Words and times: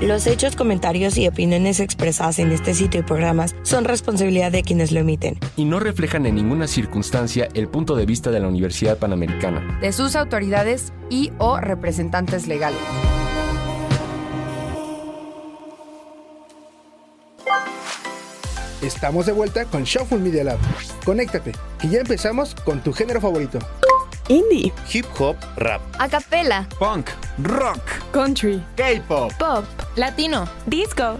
Los 0.00 0.28
hechos, 0.28 0.54
comentarios 0.54 1.18
y 1.18 1.26
opiniones 1.26 1.80
expresadas 1.80 2.38
en 2.38 2.52
este 2.52 2.72
sitio 2.72 3.00
y 3.00 3.02
programas 3.02 3.56
son 3.62 3.84
responsabilidad 3.84 4.52
de 4.52 4.62
quienes 4.62 4.92
lo 4.92 5.00
emiten. 5.00 5.40
Y 5.56 5.64
no 5.64 5.80
reflejan 5.80 6.24
en 6.24 6.36
ninguna 6.36 6.68
circunstancia 6.68 7.48
el 7.54 7.66
punto 7.66 7.96
de 7.96 8.06
vista 8.06 8.30
de 8.30 8.38
la 8.38 8.46
Universidad 8.46 8.96
Panamericana. 8.98 9.76
De 9.80 9.92
sus 9.92 10.14
autoridades 10.14 10.92
y 11.10 11.32
o 11.38 11.58
representantes 11.58 12.46
legales. 12.46 12.78
Estamos 18.80 19.26
de 19.26 19.32
vuelta 19.32 19.64
con 19.64 19.82
Shuffle 19.82 20.18
Media 20.18 20.44
Lab. 20.44 20.58
Conéctate, 21.04 21.52
que 21.80 21.88
ya 21.88 21.98
empezamos 21.98 22.54
con 22.54 22.80
tu 22.84 22.92
género 22.92 23.20
favorito. 23.20 23.58
Indie, 24.28 24.70
hip 24.86 25.06
hop, 25.16 25.36
rap, 25.56 25.80
acapella, 25.98 26.66
punk, 26.78 27.10
rock, 27.44 27.80
country, 28.12 28.62
K-pop, 28.76 29.32
pop, 29.38 29.64
latino, 29.96 30.46
disco. 30.66 31.18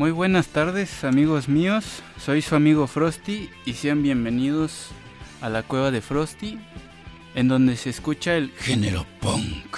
Muy 0.00 0.12
buenas 0.12 0.46
tardes 0.46 1.04
amigos 1.04 1.46
míos, 1.46 2.02
soy 2.18 2.40
su 2.40 2.54
amigo 2.54 2.86
Frosty 2.86 3.50
y 3.66 3.74
sean 3.74 4.02
bienvenidos 4.02 4.92
a 5.42 5.50
la 5.50 5.62
cueva 5.62 5.90
de 5.90 6.00
Frosty, 6.00 6.58
en 7.34 7.48
donde 7.48 7.76
se 7.76 7.90
escucha 7.90 8.34
el 8.34 8.50
género 8.52 9.04
punk. 9.20 9.76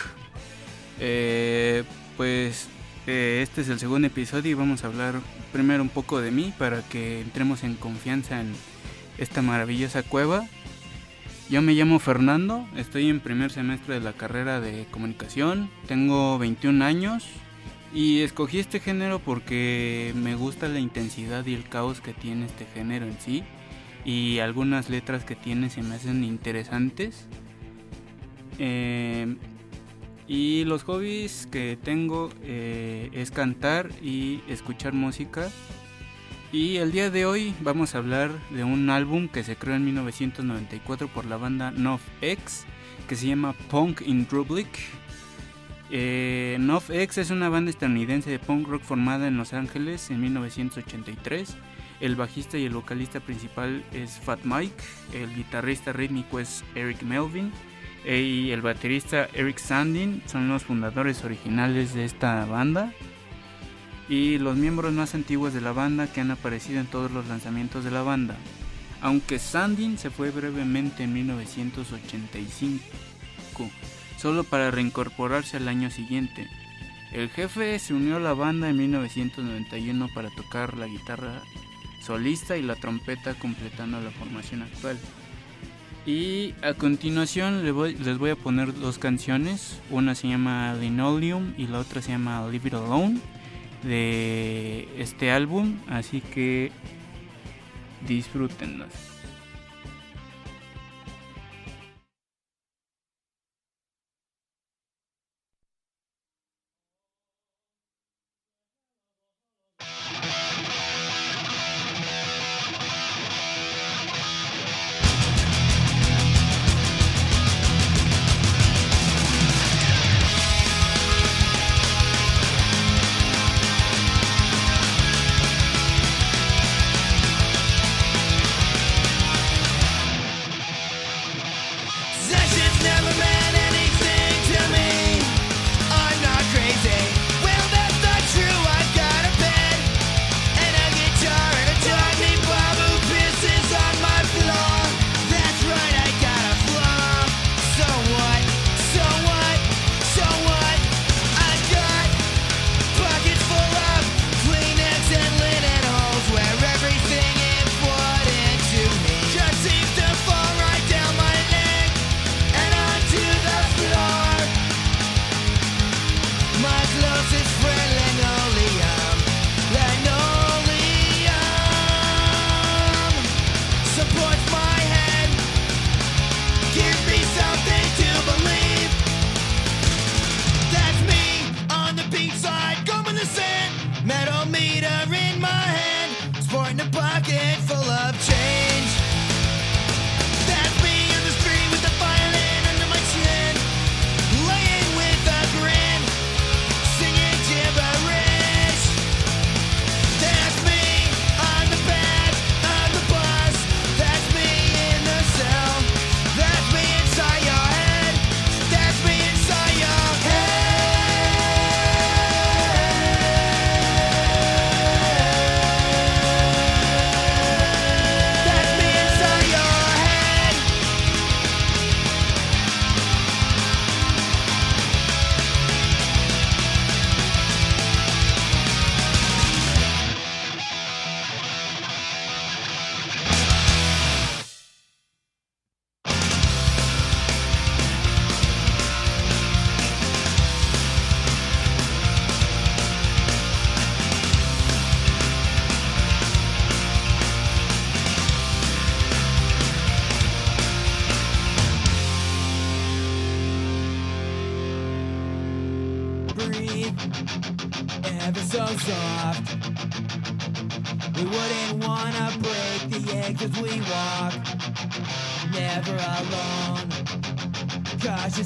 Eh, 1.00 1.82
pues 2.16 2.68
eh, 3.08 3.40
este 3.42 3.62
es 3.62 3.68
el 3.68 3.80
segundo 3.80 4.06
episodio 4.06 4.52
y 4.52 4.54
vamos 4.54 4.84
a 4.84 4.86
hablar 4.86 5.16
primero 5.52 5.82
un 5.82 5.88
poco 5.88 6.20
de 6.20 6.30
mí 6.30 6.54
para 6.56 6.82
que 6.82 7.20
entremos 7.22 7.64
en 7.64 7.74
confianza 7.74 8.40
en 8.40 8.54
esta 9.18 9.42
maravillosa 9.42 10.04
cueva. 10.04 10.46
Yo 11.50 11.62
me 11.62 11.74
llamo 11.74 11.98
Fernando, 11.98 12.64
estoy 12.76 13.08
en 13.08 13.18
primer 13.18 13.50
semestre 13.50 13.94
de 13.94 14.00
la 14.02 14.12
carrera 14.12 14.60
de 14.60 14.86
comunicación, 14.92 15.68
tengo 15.88 16.38
21 16.38 16.84
años, 16.84 17.24
y 17.94 18.20
escogí 18.22 18.58
este 18.58 18.80
género 18.80 19.18
porque 19.18 20.12
me 20.16 20.34
gusta 20.34 20.68
la 20.68 20.78
intensidad 20.78 21.44
y 21.46 21.54
el 21.54 21.68
caos 21.68 22.00
que 22.00 22.14
tiene 22.14 22.46
este 22.46 22.64
género 22.66 23.06
en 23.06 23.18
sí. 23.20 23.44
Y 24.04 24.38
algunas 24.38 24.90
letras 24.90 25.24
que 25.24 25.36
tiene 25.36 25.70
se 25.70 25.82
me 25.82 25.94
hacen 25.94 26.24
interesantes. 26.24 27.26
Eh, 28.58 29.36
y 30.26 30.64
los 30.64 30.84
hobbies 30.84 31.46
que 31.50 31.78
tengo 31.82 32.30
eh, 32.42 33.10
es 33.12 33.30
cantar 33.30 33.90
y 34.02 34.40
escuchar 34.48 34.94
música. 34.94 35.50
Y 36.52 36.76
el 36.76 36.92
día 36.92 37.10
de 37.10 37.26
hoy 37.26 37.54
vamos 37.60 37.94
a 37.94 37.98
hablar 37.98 38.30
de 38.50 38.64
un 38.64 38.90
álbum 38.90 39.28
que 39.28 39.44
se 39.44 39.56
creó 39.56 39.74
en 39.74 39.84
1994 39.84 41.08
por 41.08 41.26
la 41.26 41.36
banda 41.36 41.72
X 42.20 42.66
que 43.08 43.16
se 43.16 43.26
llama 43.26 43.54
Punk 43.70 44.02
in 44.06 44.26
Republic 44.30 44.68
eh, 45.94 46.56
NoFX 46.58 47.18
es 47.18 47.30
una 47.30 47.50
banda 47.50 47.70
estadounidense 47.70 48.30
de 48.30 48.38
punk 48.38 48.66
rock 48.66 48.82
formada 48.82 49.28
en 49.28 49.36
Los 49.36 49.52
Ángeles 49.52 50.10
en 50.10 50.22
1983. 50.22 51.54
El 52.00 52.16
bajista 52.16 52.56
y 52.56 52.64
el 52.64 52.72
vocalista 52.72 53.20
principal 53.20 53.84
es 53.92 54.18
Fat 54.18 54.40
Mike, 54.44 54.82
el 55.12 55.34
guitarrista 55.34 55.92
rítmico 55.92 56.40
es 56.40 56.64
Eric 56.74 57.02
Melvin 57.02 57.52
eh, 58.06 58.22
y 58.22 58.52
el 58.52 58.62
baterista 58.62 59.28
Eric 59.34 59.58
Sandin 59.58 60.22
son 60.24 60.48
los 60.48 60.64
fundadores 60.64 61.24
originales 61.24 61.92
de 61.92 62.06
esta 62.06 62.46
banda 62.46 62.94
y 64.08 64.38
los 64.38 64.56
miembros 64.56 64.94
más 64.94 65.14
antiguos 65.14 65.52
de 65.52 65.60
la 65.60 65.72
banda 65.72 66.10
que 66.10 66.22
han 66.22 66.30
aparecido 66.30 66.80
en 66.80 66.86
todos 66.86 67.10
los 67.10 67.28
lanzamientos 67.28 67.84
de 67.84 67.90
la 67.90 68.02
banda. 68.02 68.34
Aunque 69.02 69.38
Sandin 69.38 69.98
se 69.98 70.08
fue 70.08 70.30
brevemente 70.30 71.04
en 71.04 71.12
1985 71.12 73.70
solo 74.22 74.44
para 74.44 74.70
reincorporarse 74.70 75.56
al 75.56 75.66
año 75.66 75.90
siguiente. 75.90 76.46
El 77.10 77.28
jefe 77.28 77.76
se 77.80 77.92
unió 77.92 78.16
a 78.16 78.20
la 78.20 78.34
banda 78.34 78.70
en 78.70 78.76
1991 78.76 80.08
para 80.14 80.30
tocar 80.30 80.78
la 80.78 80.86
guitarra 80.86 81.42
solista 82.00 82.56
y 82.56 82.62
la 82.62 82.76
trompeta 82.76 83.34
completando 83.34 84.00
la 84.00 84.12
formación 84.12 84.62
actual. 84.62 84.96
Y 86.06 86.54
a 86.62 86.74
continuación 86.74 87.64
les 87.64 87.74
voy, 88.18 88.30
a 88.30 88.36
poner 88.36 88.72
dos 88.74 88.98
canciones, 88.98 89.80
una 89.90 90.14
se 90.14 90.28
llama 90.28 90.74
Linoleum 90.74 91.54
y 91.58 91.66
la 91.66 91.80
otra 91.80 92.00
se 92.00 92.12
llama 92.12 92.48
Leave 92.48 92.68
It 92.68 92.74
Alone 92.74 93.18
de 93.82 94.88
este 94.98 95.32
álbum, 95.32 95.78
así 95.88 96.20
que 96.20 96.70
disfrútenlas. 98.06 99.11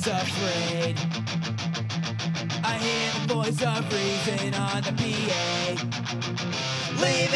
Afraid. 0.08 0.97
I 2.62 2.79
hear 2.79 3.11
the 3.26 3.35
voice 3.35 3.61
of 3.62 3.93
reason 3.93 4.55
on 4.55 4.82
the 4.82 4.93
PA. 5.03 5.75
Leave 7.03 7.36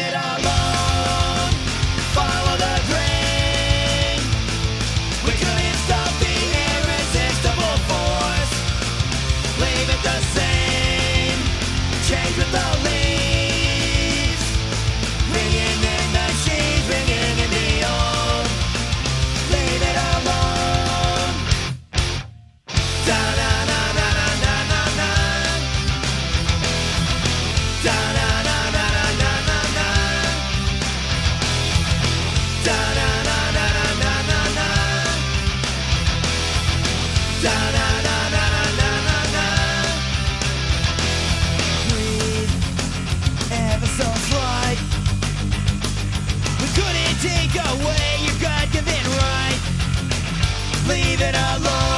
Leave 50.87 51.21
it 51.21 51.35
alone. 51.35 51.90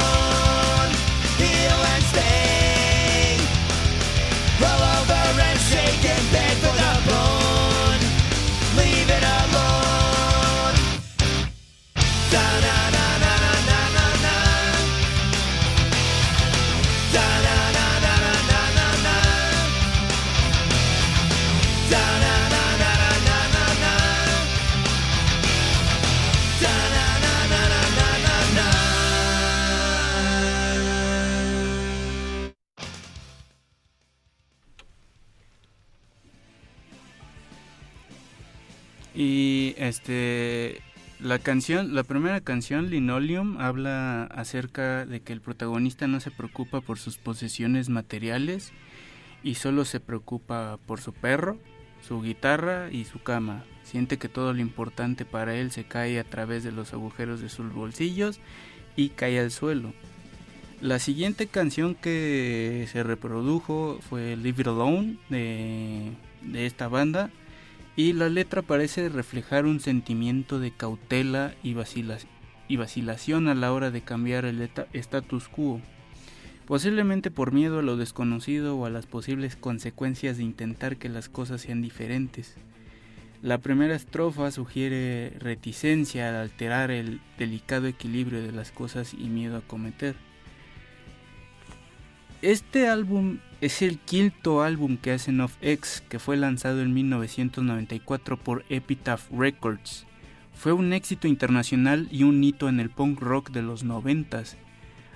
Este 40.04 40.82
la 41.20 41.38
canción, 41.38 41.94
la 41.94 42.02
primera 42.02 42.40
canción 42.42 42.90
Linoleum 42.90 43.58
habla 43.58 44.24
acerca 44.24 45.06
de 45.06 45.20
que 45.20 45.32
el 45.32 45.40
protagonista 45.40 46.06
no 46.06 46.20
se 46.20 46.30
preocupa 46.30 46.82
por 46.82 46.98
sus 46.98 47.16
posesiones 47.16 47.88
materiales 47.88 48.72
y 49.42 49.54
solo 49.54 49.86
se 49.86 50.00
preocupa 50.00 50.78
por 50.86 51.00
su 51.00 51.14
perro, 51.14 51.56
su 52.06 52.20
guitarra 52.20 52.90
y 52.90 53.04
su 53.06 53.22
cama. 53.22 53.64
Siente 53.84 54.18
que 54.18 54.28
todo 54.28 54.52
lo 54.52 54.60
importante 54.60 55.24
para 55.24 55.54
él 55.54 55.70
se 55.70 55.84
cae 55.84 56.18
a 56.18 56.24
través 56.24 56.64
de 56.64 56.72
los 56.72 56.92
agujeros 56.92 57.40
de 57.40 57.48
sus 57.48 57.72
bolsillos 57.72 58.40
y 58.96 59.10
cae 59.10 59.40
al 59.40 59.50
suelo. 59.50 59.94
La 60.82 60.98
siguiente 60.98 61.46
canción 61.46 61.94
que 61.94 62.86
se 62.92 63.02
reprodujo 63.02 63.98
fue 64.10 64.36
Leave 64.36 64.60
It 64.60 64.66
Alone 64.66 65.16
de, 65.30 66.12
de 66.42 66.66
esta 66.66 66.88
banda 66.88 67.30
y 67.96 68.12
la 68.12 68.28
letra 68.28 68.62
parece 68.62 69.08
reflejar 69.08 69.66
un 69.66 69.80
sentimiento 69.80 70.58
de 70.58 70.72
cautela 70.72 71.54
y, 71.62 71.74
vacila- 71.74 72.18
y 72.68 72.76
vacilación 72.76 73.48
a 73.48 73.54
la 73.54 73.72
hora 73.72 73.90
de 73.90 74.02
cambiar 74.02 74.44
el 74.44 74.68
status 74.92 75.48
quo, 75.48 75.80
posiblemente 76.66 77.30
por 77.30 77.52
miedo 77.52 77.78
a 77.78 77.82
lo 77.82 77.96
desconocido 77.96 78.76
o 78.76 78.86
a 78.86 78.90
las 78.90 79.06
posibles 79.06 79.54
consecuencias 79.56 80.38
de 80.38 80.42
intentar 80.42 80.96
que 80.96 81.08
las 81.08 81.28
cosas 81.28 81.60
sean 81.60 81.82
diferentes. 81.82 82.56
La 83.42 83.58
primera 83.58 83.94
estrofa 83.94 84.50
sugiere 84.50 85.34
reticencia 85.38 86.30
al 86.30 86.36
alterar 86.36 86.90
el 86.90 87.20
delicado 87.38 87.86
equilibrio 87.86 88.42
de 88.42 88.52
las 88.52 88.72
cosas 88.72 89.12
y 89.12 89.28
miedo 89.28 89.58
a 89.58 89.60
cometer. 89.60 90.16
Este 92.44 92.88
álbum 92.88 93.38
es 93.62 93.80
el 93.80 93.98
quinto 93.98 94.60
álbum 94.60 94.98
que 94.98 95.12
hacen 95.12 95.40
Of 95.40 95.56
X, 95.62 96.02
que 96.10 96.18
fue 96.18 96.36
lanzado 96.36 96.82
en 96.82 96.92
1994 96.92 98.36
por 98.36 98.66
Epitaph 98.68 99.30
Records. 99.32 100.04
Fue 100.52 100.74
un 100.74 100.92
éxito 100.92 101.26
internacional 101.26 102.06
y 102.10 102.24
un 102.24 102.44
hito 102.44 102.68
en 102.68 102.80
el 102.80 102.90
punk 102.90 103.22
rock 103.22 103.50
de 103.50 103.62
los 103.62 103.82
noventas. 103.82 104.58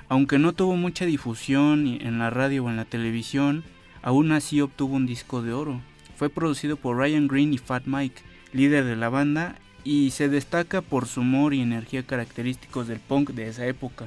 Aunque 0.09 0.39
no 0.39 0.55
tuvo 0.55 0.75
mucha 0.77 1.05
difusión 1.05 1.99
en 2.01 2.19
la 2.19 2.31
radio 2.31 2.65
o 2.65 2.71
en 2.71 2.77
la 2.77 2.87
televisión, 2.87 3.63
aún 4.01 4.33
así 4.33 4.63
obtuvo 4.63 4.97
un 4.97 5.05
disco 5.05 5.43
de 5.43 5.53
oro. 5.53 5.83
Fue 6.17 6.31
producido 6.31 6.77
por 6.77 6.97
Ryan 6.97 7.29
Green 7.29 7.53
y 7.53 7.59
Fat 7.59 7.83
Mike, 7.85 8.23
líder 8.55 8.87
de 8.87 8.97
la 8.97 9.11
banda, 9.11 9.57
y 9.85 10.13
se 10.13 10.31
destaca 10.31 10.81
por 10.81 11.07
su 11.07 11.21
humor 11.21 11.53
y 11.53 11.61
energía 11.61 12.05
característicos 12.05 12.89
del 12.89 13.01
punk 13.01 13.33
de 13.33 13.49
esa 13.49 13.67
época. 13.67 14.07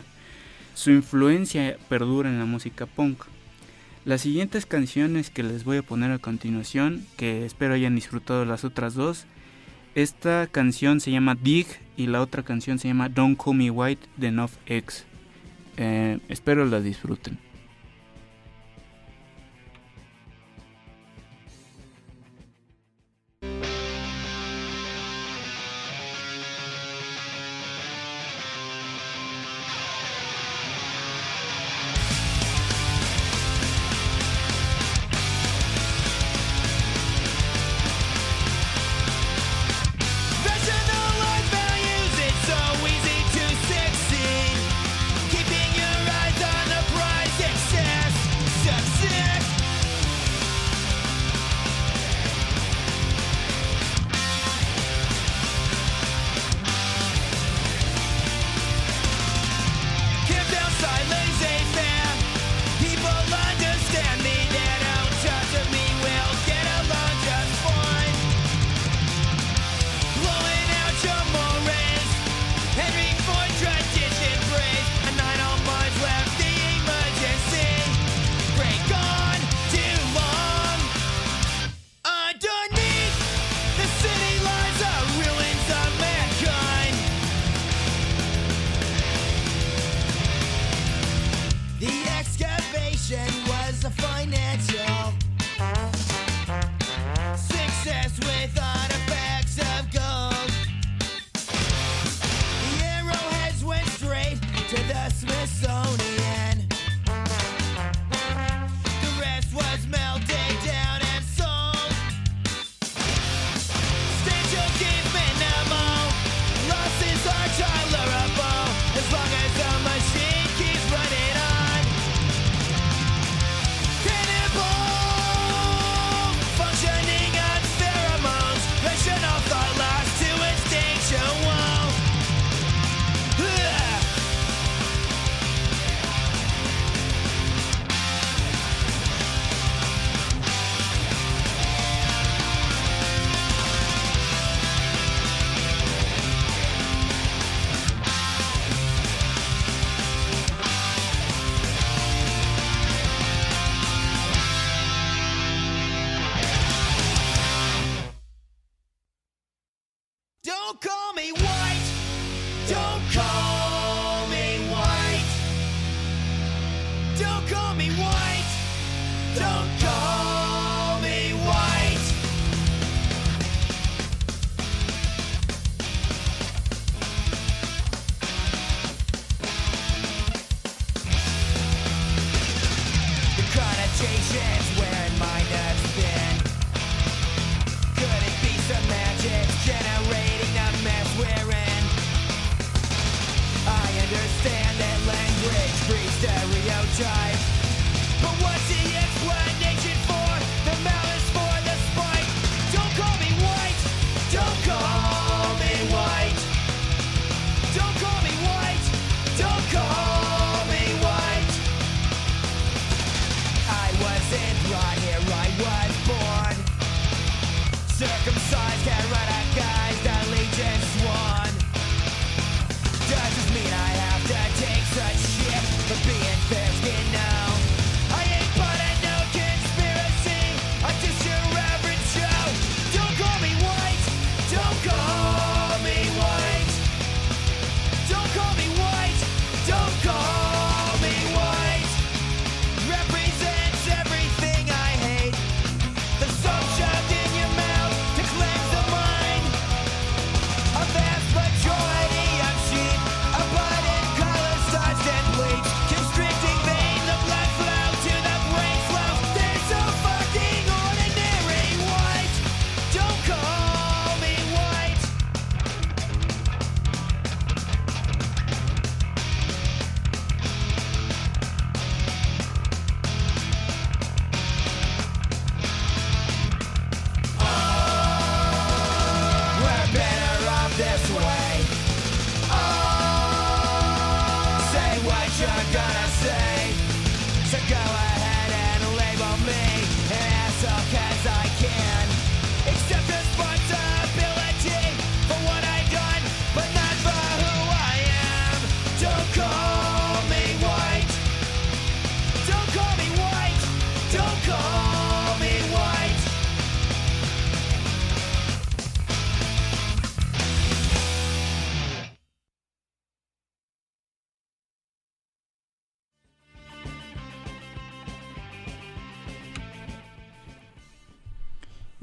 Su 0.81 0.89
influencia 0.89 1.77
perdura 1.89 2.27
en 2.27 2.39
la 2.39 2.45
música 2.45 2.87
punk. 2.87 3.25
Las 4.03 4.21
siguientes 4.21 4.65
canciones 4.65 5.29
que 5.29 5.43
les 5.43 5.63
voy 5.63 5.77
a 5.77 5.83
poner 5.83 6.09
a 6.09 6.17
continuación, 6.17 7.05
que 7.17 7.45
espero 7.45 7.75
hayan 7.75 7.93
disfrutado 7.93 8.45
las 8.45 8.63
otras 8.63 8.95
dos, 8.95 9.27
esta 9.93 10.47
canción 10.51 10.99
se 10.99 11.11
llama 11.11 11.35
Dig 11.35 11.67
y 11.97 12.07
la 12.07 12.19
otra 12.19 12.41
canción 12.41 12.79
se 12.79 12.87
llama 12.87 13.09
Don't 13.09 13.39
Call 13.39 13.57
Me 13.57 13.69
White 13.69 14.07
de 14.17 14.31
North 14.31 14.55
X. 14.65 15.05
Eh, 15.77 16.17
espero 16.29 16.65
la 16.65 16.81
disfruten. 16.81 17.37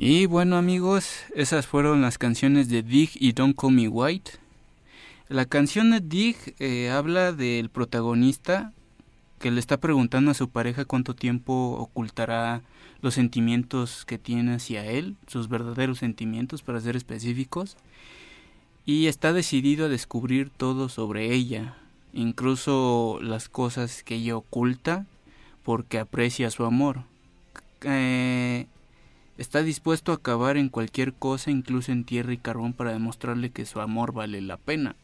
Y 0.00 0.26
bueno 0.26 0.56
amigos, 0.56 1.24
esas 1.34 1.66
fueron 1.66 2.02
las 2.02 2.18
canciones 2.18 2.68
de 2.68 2.84
Dig 2.84 3.10
y 3.16 3.32
Don't 3.32 3.56
Call 3.58 3.72
Me 3.72 3.88
White. 3.88 4.30
La 5.28 5.44
canción 5.44 5.90
de 5.90 5.98
Dig 5.98 6.36
eh, 6.60 6.90
habla 6.90 7.32
del 7.32 7.68
protagonista 7.68 8.72
que 9.40 9.50
le 9.50 9.58
está 9.58 9.78
preguntando 9.78 10.30
a 10.30 10.34
su 10.34 10.50
pareja 10.50 10.84
cuánto 10.84 11.16
tiempo 11.16 11.72
ocultará 11.80 12.62
los 13.02 13.14
sentimientos 13.14 14.04
que 14.04 14.18
tiene 14.18 14.54
hacia 14.54 14.86
él, 14.86 15.16
sus 15.26 15.48
verdaderos 15.48 15.98
sentimientos 15.98 16.62
para 16.62 16.80
ser 16.80 16.94
específicos, 16.94 17.76
y 18.86 19.08
está 19.08 19.32
decidido 19.32 19.86
a 19.86 19.88
descubrir 19.88 20.48
todo 20.48 20.88
sobre 20.88 21.34
ella, 21.34 21.74
incluso 22.12 23.18
las 23.20 23.48
cosas 23.48 24.04
que 24.04 24.14
ella 24.14 24.36
oculta 24.36 25.06
porque 25.64 25.98
aprecia 25.98 26.52
su 26.52 26.64
amor. 26.64 27.02
Eh, 27.82 28.68
está 29.38 29.62
dispuesto 29.62 30.12
a 30.12 30.16
acabar 30.16 30.56
en 30.56 30.68
cualquier 30.68 31.14
cosa, 31.14 31.50
incluso 31.50 31.92
en 31.92 32.04
tierra 32.04 32.32
y 32.32 32.38
carbón, 32.38 32.74
para 32.74 32.92
demostrarle 32.92 33.50
que 33.50 33.64
su 33.64 33.80
amor 33.80 34.12
vale 34.12 34.40
la 34.40 34.56
pena. 34.56 34.96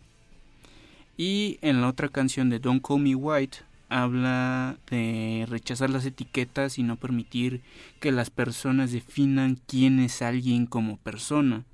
Y 1.16 1.58
en 1.62 1.80
la 1.80 1.88
otra 1.88 2.08
canción 2.08 2.50
de 2.50 2.58
Don't 2.58 2.84
Call 2.86 3.00
Me 3.00 3.14
White 3.14 3.58
habla 3.88 4.76
de 4.90 5.46
rechazar 5.48 5.88
las 5.88 6.04
etiquetas 6.04 6.78
y 6.78 6.82
no 6.82 6.96
permitir 6.96 7.62
que 8.00 8.10
las 8.10 8.30
personas 8.30 8.90
definan 8.90 9.60
quién 9.68 10.00
es 10.00 10.20
alguien 10.20 10.66
como 10.66 10.96
persona. 10.96 11.64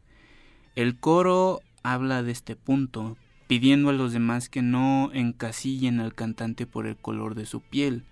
El 0.76 0.96
coro 0.96 1.62
habla 1.82 2.22
de 2.22 2.32
este 2.32 2.56
punto, 2.56 3.16
pidiendo 3.46 3.88
a 3.88 3.94
los 3.94 4.12
demás 4.12 4.50
que 4.50 4.60
no 4.60 5.10
encasillen 5.14 5.98
al 5.98 6.14
cantante 6.14 6.66
por 6.66 6.86
el 6.86 6.96
color 6.96 7.34
de 7.34 7.46
su 7.46 7.60
piel. 7.60 8.04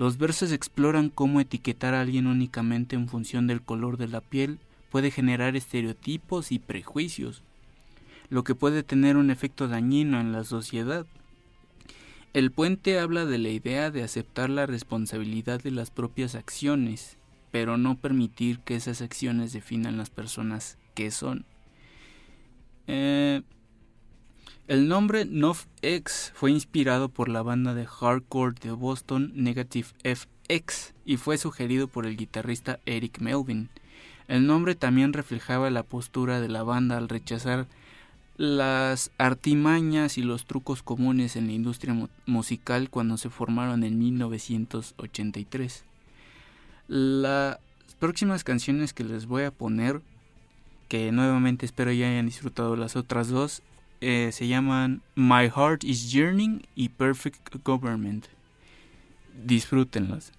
Los 0.00 0.16
versos 0.16 0.50
exploran 0.50 1.10
cómo 1.10 1.42
etiquetar 1.42 1.92
a 1.92 2.00
alguien 2.00 2.26
únicamente 2.26 2.96
en 2.96 3.06
función 3.06 3.46
del 3.46 3.60
color 3.60 3.98
de 3.98 4.08
la 4.08 4.22
piel 4.22 4.58
puede 4.90 5.10
generar 5.10 5.56
estereotipos 5.56 6.52
y 6.52 6.58
prejuicios, 6.58 7.42
lo 8.30 8.42
que 8.42 8.54
puede 8.54 8.82
tener 8.82 9.18
un 9.18 9.30
efecto 9.30 9.68
dañino 9.68 10.18
en 10.18 10.32
la 10.32 10.44
sociedad. 10.44 11.04
El 12.32 12.50
puente 12.50 12.98
habla 12.98 13.26
de 13.26 13.36
la 13.36 13.50
idea 13.50 13.90
de 13.90 14.02
aceptar 14.02 14.48
la 14.48 14.64
responsabilidad 14.64 15.62
de 15.62 15.70
las 15.70 15.90
propias 15.90 16.34
acciones, 16.34 17.18
pero 17.50 17.76
no 17.76 17.98
permitir 17.98 18.60
que 18.60 18.76
esas 18.76 19.02
acciones 19.02 19.52
definan 19.52 19.98
las 19.98 20.08
personas 20.08 20.78
que 20.94 21.10
son. 21.10 21.44
Eh, 22.86 23.42
el 24.70 24.86
nombre 24.86 25.24
NoFX 25.24 26.30
fue 26.32 26.52
inspirado 26.52 27.08
por 27.08 27.28
la 27.28 27.42
banda 27.42 27.74
de 27.74 27.86
hardcore 27.86 28.54
de 28.62 28.70
Boston 28.70 29.32
Negative 29.34 29.88
FX 30.04 30.94
y 31.04 31.16
fue 31.16 31.38
sugerido 31.38 31.88
por 31.88 32.06
el 32.06 32.16
guitarrista 32.16 32.78
Eric 32.86 33.18
Melvin. 33.18 33.68
El 34.28 34.46
nombre 34.46 34.76
también 34.76 35.12
reflejaba 35.12 35.70
la 35.70 35.82
postura 35.82 36.40
de 36.40 36.48
la 36.48 36.62
banda 36.62 36.98
al 36.98 37.08
rechazar 37.08 37.66
las 38.36 39.10
artimañas 39.18 40.18
y 40.18 40.22
los 40.22 40.46
trucos 40.46 40.84
comunes 40.84 41.34
en 41.34 41.48
la 41.48 41.52
industria 41.52 41.92
mu 41.92 42.06
musical 42.26 42.90
cuando 42.90 43.16
se 43.16 43.28
formaron 43.28 43.82
en 43.82 43.98
1983. 43.98 45.84
Las 46.86 47.58
próximas 47.98 48.44
canciones 48.44 48.92
que 48.92 49.02
les 49.02 49.26
voy 49.26 49.42
a 49.42 49.50
poner, 49.50 50.00
que 50.86 51.10
nuevamente 51.10 51.66
espero 51.66 51.90
ya 51.90 52.08
hayan 52.08 52.26
disfrutado 52.26 52.76
las 52.76 52.94
otras 52.94 53.30
dos, 53.30 53.64
eh, 54.00 54.30
se 54.32 54.48
llaman 54.48 55.02
My 55.14 55.48
Heart 55.48 55.84
is 55.84 56.12
Yearning 56.12 56.66
y 56.74 56.88
Perfect 56.88 57.56
Government. 57.64 58.26
Disfrútenlas. 59.44 60.32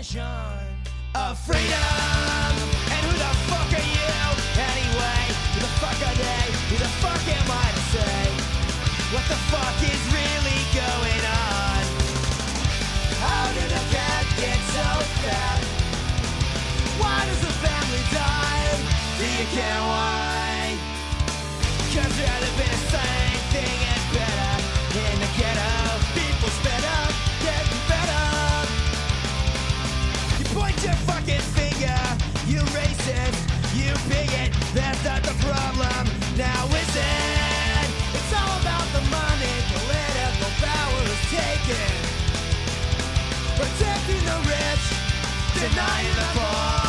Definition 0.00 0.24
of 1.14 1.38
freedom? 1.44 2.54
And 2.88 3.00
who 3.04 3.12
the 3.12 3.32
fuck 3.52 3.68
are 3.68 3.84
you 3.84 4.16
anyway? 4.56 5.22
Who 5.52 5.60
the 5.60 5.72
fuck 5.76 6.00
are 6.08 6.16
they? 6.16 6.46
Who 6.70 6.76
the 6.76 6.92
fuck 7.04 7.20
am 7.28 7.50
I 7.50 7.68
to 7.68 7.82
say? 7.92 8.22
What 9.12 9.24
the 9.28 9.36
fuck 9.52 9.76
is 9.84 10.00
really 10.08 10.62
going 10.72 11.24
on? 11.28 11.82
How 13.20 13.52
did 13.52 13.70
a 13.70 13.84
cat 13.92 14.24
get 14.40 14.58
so 14.72 14.88
fat? 15.20 15.60
Why 17.00 17.26
does 17.26 17.40
the 17.40 17.52
family 17.60 18.04
die? 18.10 18.80
Do 19.18 19.24
you 19.24 19.46
care 19.52 19.82
why? 19.82 20.78
Cause 21.92 22.16
been 22.16 22.40
the 22.40 22.56
same 22.56 22.79
Denying 45.60 46.14
the 46.14 46.22
fall. 46.34 46.79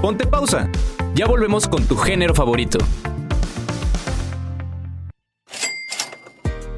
Ponte 0.00 0.26
pausa. 0.26 0.70
Ya 1.14 1.26
volvemos 1.26 1.68
con 1.68 1.84
tu 1.84 1.94
género 1.94 2.34
favorito. 2.34 2.78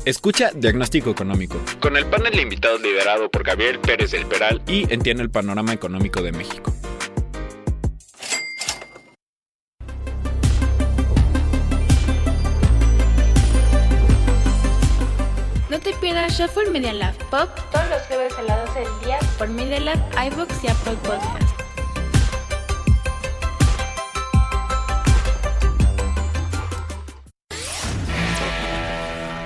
Escucha 0.05 0.51
Diagnóstico 0.53 1.11
Económico 1.11 1.61
Con 1.79 1.97
el 1.97 2.05
panel 2.07 2.33
de 2.33 2.43
invitados 2.43 2.81
liderado 2.81 3.31
por 3.31 3.45
Gabriel 3.45 3.79
Pérez 3.79 4.11
del 4.11 4.27
Peral 4.27 4.61
y 4.67 4.93
entiende 4.93 5.23
el 5.23 5.31
panorama 5.31 5.73
económico 5.73 6.21
de 6.21 6.33
México. 6.33 6.75
No 15.71 15.79
te 15.79 15.93
pierdas 16.01 16.37
Shuffle 16.37 16.71
Media 16.73 16.93
Lab 16.93 17.15
Pop 17.31 17.49
todos 17.71 17.89
los 17.89 18.03
jueves 18.09 18.35
a 18.37 18.43
las 18.43 18.67
12 18.67 18.81
del 18.81 19.01
día 19.05 19.19
por 19.39 19.49
Media 19.49 19.79
Lab, 19.79 20.01
iVoox 20.27 20.65
y 20.65 20.67
Apple 20.67 20.97
Podcast. 21.05 21.62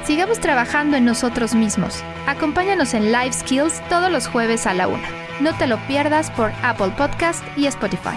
Sigamos 0.06 0.38
trabajando 0.38 0.96
en 0.96 1.04
nosotros 1.04 1.56
mismos. 1.56 2.00
Acompáñanos 2.28 2.94
en 2.94 3.10
Live 3.10 3.32
Skills 3.32 3.82
todos 3.88 4.08
los 4.08 4.28
jueves 4.28 4.64
a 4.68 4.72
la 4.72 4.86
una. 4.86 5.02
No 5.40 5.52
te 5.58 5.66
lo 5.66 5.78
pierdas 5.88 6.30
por 6.30 6.52
Apple 6.62 6.92
Podcast 6.96 7.42
y 7.56 7.66
Spotify. 7.66 8.16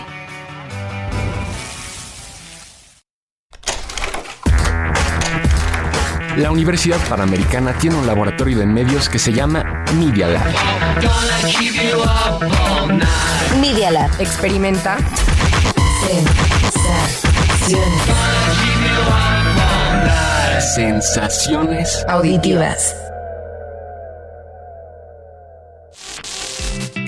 La 6.37 6.51
Universidad 6.51 6.99
Panamericana 7.09 7.73
tiene 7.73 7.95
un 7.95 8.05
laboratorio 8.05 8.59
de 8.59 8.67
medios 8.67 9.09
que 9.09 9.17
se 9.17 9.33
llama 9.33 9.83
Media 9.95 10.27
Lab. 10.27 10.45
Media 13.59 13.89
Lab. 13.89 14.11
Experimenta. 14.21 14.95
Sensaciones 17.65 18.78
Auditivas. 22.09 22.93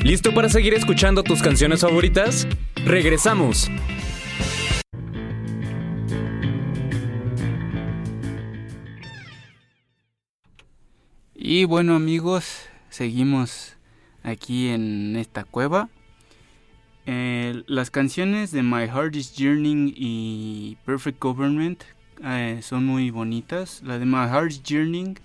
¿Listo 0.05 0.33
para 0.33 0.47
seguir 0.47 0.73
escuchando 0.73 1.21
tus 1.21 1.41
canciones 1.41 1.81
favoritas? 1.81 2.47
Regresamos. 2.85 3.69
Y 11.35 11.65
bueno 11.65 11.95
amigos, 11.95 12.69
seguimos 12.89 13.75
aquí 14.23 14.69
en 14.69 15.17
esta 15.17 15.43
cueva. 15.43 15.89
Eh, 17.05 17.63
las 17.67 17.91
canciones 17.91 18.51
de 18.51 18.63
My 18.63 18.87
Heart 18.87 19.17
is 19.17 19.35
Yearning 19.35 19.93
y 19.93 20.77
Perfect 20.85 21.19
Government 21.19 21.83
eh, 22.23 22.59
son 22.61 22.85
muy 22.85 23.09
bonitas. 23.09 23.81
La 23.83 23.99
de 23.99 24.05
My 24.05 24.27
Heart 24.27 24.51
is 24.51 24.63
Yearning 24.63 25.17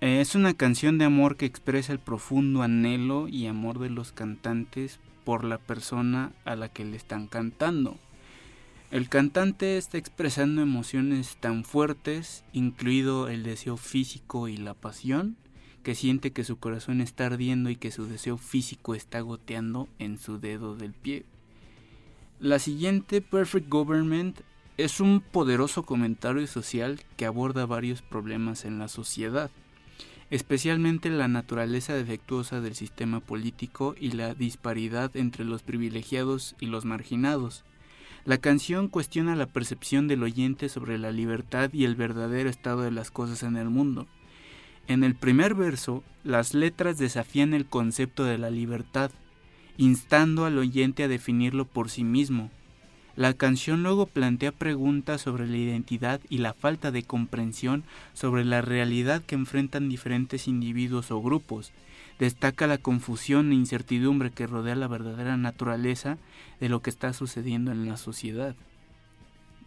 eh, 0.00 0.20
es 0.20 0.34
una 0.34 0.54
canción 0.54 0.98
de 0.98 1.06
amor 1.06 1.36
que 1.36 1.46
expresa 1.46 1.92
el 1.92 1.98
profundo 1.98 2.62
anhelo 2.62 3.26
y 3.28 3.46
amor 3.46 3.78
de 3.78 3.90
los 3.90 4.12
cantantes 4.12 5.00
por 5.24 5.44
la 5.44 5.58
persona 5.58 6.32
a 6.44 6.56
la 6.56 6.68
que 6.68 6.84
le 6.84 6.96
están 6.96 7.26
cantando. 7.26 7.96
El 8.90 9.08
cantante 9.08 9.78
está 9.78 9.98
expresando 9.98 10.62
emociones 10.62 11.36
tan 11.40 11.64
fuertes, 11.64 12.44
incluido 12.52 13.28
el 13.28 13.42
deseo 13.42 13.76
físico 13.76 14.46
y 14.46 14.56
la 14.56 14.74
pasión, 14.74 15.36
que 15.82 15.94
siente 15.94 16.32
que 16.32 16.44
su 16.44 16.58
corazón 16.58 17.00
está 17.00 17.26
ardiendo 17.26 17.70
y 17.70 17.76
que 17.76 17.90
su 17.90 18.06
deseo 18.06 18.36
físico 18.36 18.94
está 18.94 19.20
goteando 19.20 19.88
en 19.98 20.18
su 20.18 20.38
dedo 20.38 20.76
del 20.76 20.92
pie. 20.92 21.24
La 22.40 22.58
siguiente, 22.58 23.20
Perfect 23.20 23.68
Government, 23.68 24.40
es 24.76 24.98
un 25.00 25.20
poderoso 25.20 25.84
comentario 25.84 26.46
social 26.48 27.00
que 27.16 27.26
aborda 27.26 27.64
varios 27.64 28.02
problemas 28.02 28.64
en 28.64 28.78
la 28.78 28.88
sociedad, 28.88 29.50
especialmente 30.30 31.10
la 31.10 31.28
naturaleza 31.28 31.94
defectuosa 31.94 32.60
del 32.60 32.74
sistema 32.74 33.20
político 33.20 33.94
y 33.98 34.12
la 34.12 34.34
disparidad 34.34 35.16
entre 35.16 35.44
los 35.44 35.62
privilegiados 35.62 36.56
y 36.58 36.66
los 36.66 36.84
marginados. 36.84 37.64
La 38.24 38.38
canción 38.38 38.88
cuestiona 38.88 39.36
la 39.36 39.46
percepción 39.46 40.08
del 40.08 40.22
oyente 40.24 40.68
sobre 40.68 40.98
la 40.98 41.12
libertad 41.12 41.70
y 41.72 41.84
el 41.84 41.94
verdadero 41.94 42.48
estado 42.48 42.82
de 42.82 42.90
las 42.90 43.12
cosas 43.12 43.42
en 43.44 43.56
el 43.56 43.68
mundo. 43.68 44.08
En 44.88 45.04
el 45.04 45.14
primer 45.14 45.54
verso, 45.54 46.02
las 46.24 46.52
letras 46.52 46.98
desafían 46.98 47.54
el 47.54 47.66
concepto 47.66 48.24
de 48.24 48.38
la 48.38 48.50
libertad, 48.50 49.12
instando 49.76 50.46
al 50.46 50.58
oyente 50.58 51.04
a 51.04 51.08
definirlo 51.08 51.64
por 51.64 51.90
sí 51.90 52.02
mismo. 52.02 52.50
La 53.16 53.32
canción 53.32 53.84
luego 53.84 54.06
plantea 54.06 54.50
preguntas 54.50 55.20
sobre 55.20 55.46
la 55.46 55.56
identidad 55.56 56.20
y 56.28 56.38
la 56.38 56.52
falta 56.52 56.90
de 56.90 57.04
comprensión 57.04 57.84
sobre 58.12 58.44
la 58.44 58.60
realidad 58.60 59.22
que 59.22 59.36
enfrentan 59.36 59.88
diferentes 59.88 60.48
individuos 60.48 61.12
o 61.12 61.22
grupos, 61.22 61.70
destaca 62.18 62.66
la 62.66 62.78
confusión 62.78 63.52
e 63.52 63.54
incertidumbre 63.54 64.32
que 64.32 64.48
rodea 64.48 64.74
la 64.74 64.88
verdadera 64.88 65.36
naturaleza 65.36 66.18
de 66.58 66.68
lo 66.68 66.82
que 66.82 66.90
está 66.90 67.12
sucediendo 67.12 67.70
en 67.70 67.88
la 67.88 67.96
sociedad. 67.96 68.56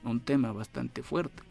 Un 0.04 0.20
tema 0.20 0.52
bastante 0.52 1.02
fuerte. 1.02 1.44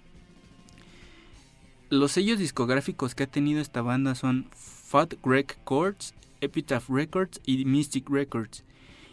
Los 1.89 2.13
sellos 2.13 2.39
discográficos 2.39 3.15
que 3.15 3.23
ha 3.23 3.27
tenido 3.27 3.61
esta 3.61 3.81
banda 3.81 4.15
son 4.15 4.47
Fat 4.53 5.15
Greg 5.23 5.47
Records, 5.57 6.15
Epitaph 6.41 6.91
Records 6.91 7.41
y 7.47 7.65
Mystic 7.65 8.11
Records, 8.11 8.65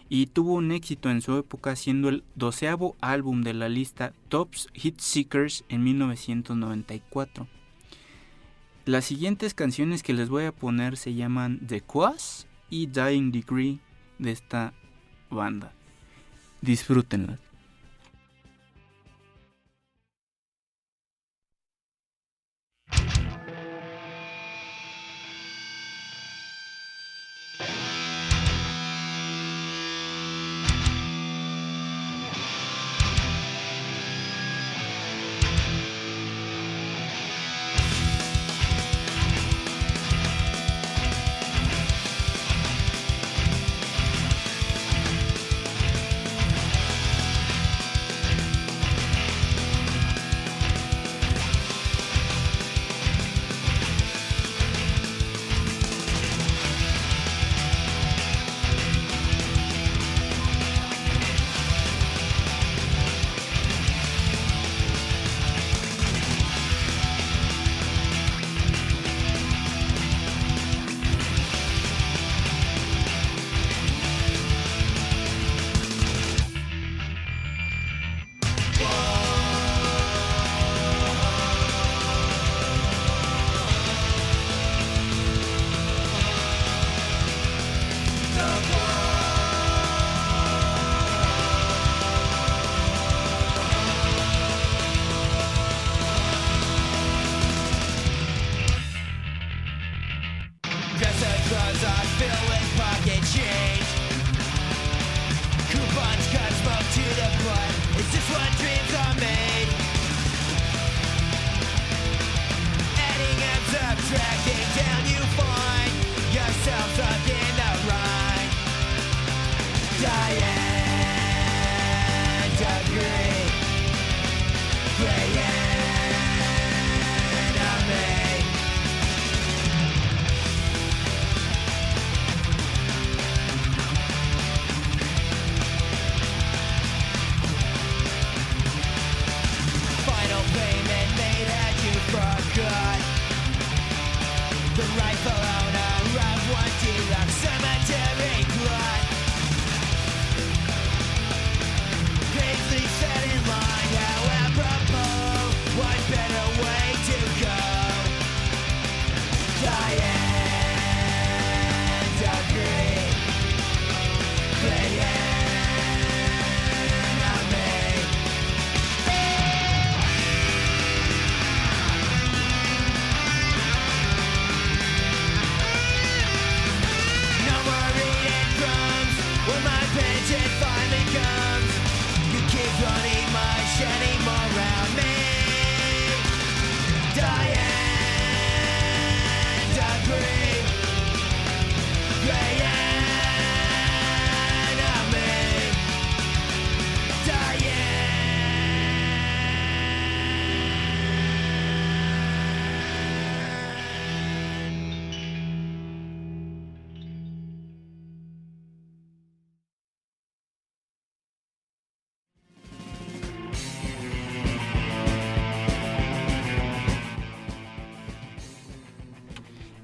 y 0.10 0.28
tuvo 0.28 0.54
un 0.54 0.72
éxito 0.72 1.10
en 1.10 1.22
su 1.22 1.38
época 1.38 1.76
siendo 1.76 2.10
el 2.10 2.24
doceavo 2.36 2.96
álbum 3.02 3.42
de 3.42 3.54
la 3.54 3.70
lista 3.70 4.14
Tops 4.30 4.68
Hit 4.74 5.00
Seekers 5.00 5.64
en 5.70 5.84
1994. 5.84 7.48
Las 8.86 9.06
siguientes 9.06 9.54
canciones 9.54 10.04
que 10.04 10.14
les 10.14 10.30
voy 10.30 10.46
a 10.46 10.52
poner 10.52 10.98
se 10.98 11.14
llaman 11.14 11.66
The 11.66 11.82
Quas 11.82 12.48
y 12.70 12.88
Dying 12.88 13.32
Degree 13.32 13.80
de 14.20 14.32
esta 14.32 14.74
banda. 15.30 15.74
Disfrútenlas. 16.62 17.40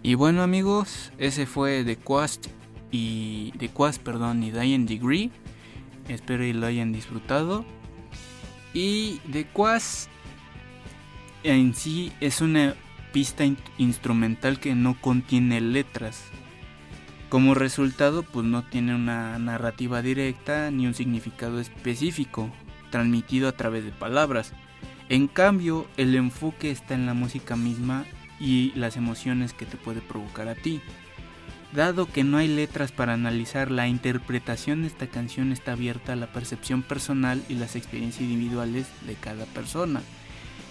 Y 0.09 0.15
bueno 0.15 0.41
amigos, 0.41 1.11
ese 1.19 1.45
fue 1.45 1.83
The 1.83 1.95
Quest 1.95 2.47
y 2.89 3.53
The 3.59 3.67
Quest, 3.67 4.01
perdón, 4.01 4.41
y 4.41 4.49
Dying 4.49 4.87
Degree. 4.87 5.29
Espero 6.07 6.41
que 6.41 6.53
lo 6.55 6.65
hayan 6.65 6.91
disfrutado. 6.91 7.63
Y 8.73 9.19
The 9.31 9.45
Quas 9.45 10.09
en 11.43 11.75
sí 11.75 12.11
es 12.21 12.41
una 12.41 12.73
pista 13.13 13.45
in- 13.45 13.59
instrumental 13.77 14.59
que 14.59 14.73
no 14.73 14.99
contiene 14.99 15.61
letras. 15.61 16.23
Como 17.29 17.53
resultado, 17.53 18.23
pues 18.23 18.47
no 18.47 18.63
tiene 18.63 18.95
una 18.95 19.37
narrativa 19.37 20.01
directa 20.01 20.71
ni 20.71 20.87
un 20.87 20.95
significado 20.95 21.59
específico, 21.59 22.49
transmitido 22.89 23.47
a 23.47 23.51
través 23.51 23.85
de 23.85 23.91
palabras. 23.91 24.53
En 25.07 25.27
cambio, 25.27 25.85
el 25.97 26.15
enfoque 26.15 26.71
está 26.71 26.95
en 26.95 27.05
la 27.05 27.13
música 27.13 27.55
misma 27.55 28.05
y 28.39 28.71
las 28.75 28.97
emociones 28.97 29.53
que 29.53 29.65
te 29.65 29.77
puede 29.77 30.01
provocar 30.01 30.47
a 30.47 30.55
ti. 30.55 30.81
Dado 31.73 32.07
que 32.07 32.23
no 32.23 32.37
hay 32.37 32.47
letras 32.47 32.91
para 32.91 33.13
analizar, 33.13 33.69
la 33.69 33.87
interpretación 33.87 34.81
de 34.81 34.87
esta 34.87 35.07
canción 35.07 35.51
está 35.51 35.73
abierta 35.73 36.13
a 36.13 36.15
la 36.15 36.31
percepción 36.31 36.81
personal 36.81 37.43
y 37.47 37.53
las 37.53 37.75
experiencias 37.75 38.23
individuales 38.23 38.87
de 39.05 39.13
cada 39.13 39.45
persona. 39.45 40.01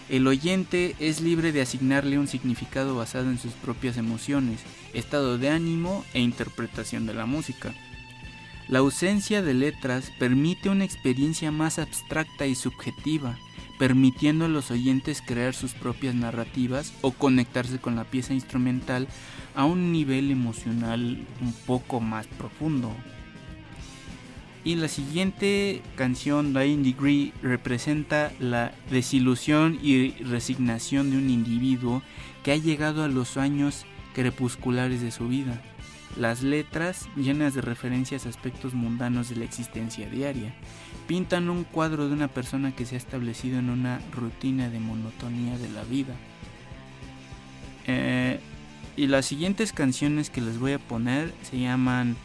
El 0.09 0.27
oyente 0.27 0.97
es 0.99 1.21
libre 1.21 1.53
de 1.53 1.61
asignarle 1.61 2.19
un 2.19 2.27
significado 2.27 2.97
basado 2.97 3.31
en 3.31 3.39
sus 3.39 3.53
propias 3.53 3.97
emociones, 3.97 4.61
estado 4.93 5.39
de 5.39 5.51
ánimo 5.51 6.05
e 6.15 6.21
interpretación 6.21 7.07
de 7.07 7.15
la 7.15 7.27
música. 7.27 7.75
La 8.69 8.81
ausencia 8.81 9.41
de 9.41 9.55
letras 9.55 10.11
permite 10.19 10.69
una 10.69 10.85
experiencia 10.85 11.53
más 11.53 11.79
abstracta 11.79 12.47
y 12.47 12.55
subjetiva, 12.55 13.39
permitiendo 13.79 14.45
a 14.45 14.49
los 14.49 14.71
oyentes 14.71 15.23
crear 15.25 15.55
sus 15.55 15.73
propias 15.73 16.15
narrativas 16.15 16.93
o 17.01 17.13
conectarse 17.13 17.79
con 17.79 17.97
la 17.97 18.05
pieza 18.05 18.35
instrumental 18.35 19.09
a 19.55 19.65
un 19.65 19.93
nivel 19.93 20.31
emocional 20.31 21.25
un 21.41 21.53
poco 21.67 22.01
más 22.01 22.27
profundo. 22.27 22.93
Y 24.65 24.75
la 24.75 24.89
siguiente 24.89 25.83
canción, 25.95 26.53
Dying 26.53 26.83
Degree, 26.83 27.33
representa 27.43 28.33
la 28.41 28.73
desilusión 28.91 29.79
y 29.83 30.11
resignación 30.23 31.11
de 31.11 31.17
un 31.17 31.31
individuo 31.31 32.03
que 32.43 32.53
ha 32.53 32.57
llegado 32.57 33.05
a 33.05 33.09
los 33.09 33.37
años 33.37 33.87
crepusculares 34.15 35.01
de 35.01 35.13
su 35.13 35.29
vida. 35.29 35.63
Las 36.19 36.43
letras, 36.43 37.09
llenas 37.17 37.55
de 37.55 37.61
referencias 37.61 38.27
a 38.27 38.29
aspectos 38.29 38.75
mundanos 38.75 39.29
de 39.29 39.37
la 39.37 39.45
existencia 39.45 40.11
diaria, 40.11 40.53
pintan 41.07 41.49
un 41.49 41.63
cuadro 41.63 42.09
de 42.09 42.13
una 42.13 42.27
persona 42.27 42.75
que 42.75 42.87
se 42.87 42.97
ha 42.97 42.99
establecido 42.99 43.61
en 43.61 43.71
una 43.71 44.01
rutina 44.13 44.69
de 44.69 44.81
monotonía 44.81 45.57
de 45.59 45.69
la 45.69 45.85
vida. 45.85 46.15
Eh, 47.87 48.41
y 48.97 49.07
las 49.07 49.27
siguientes 49.27 49.73
canciones 49.73 50.29
que 50.29 50.41
les 50.41 50.59
voy 50.59 50.73
a 50.73 50.81
poner 50.81 51.33
se 51.49 51.61
llaman 51.61 52.17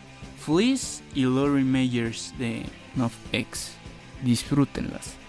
Fleece 0.44 1.04
y 1.14 1.22
Lori 1.22 1.64
Meyers 1.64 2.34
de 2.40 2.66
NoFX. 2.96 3.74
Disfrútenlas. 4.24 5.23